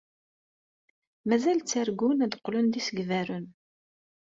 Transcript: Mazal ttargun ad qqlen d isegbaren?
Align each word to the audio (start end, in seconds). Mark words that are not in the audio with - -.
Mazal 1.27 1.59
ttargun 1.61 2.23
ad 2.25 2.33
qqlen 2.39 2.67
d 2.73 2.75
isegbaren? 2.79 3.45